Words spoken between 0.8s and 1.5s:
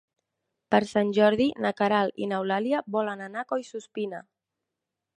Sant Jordi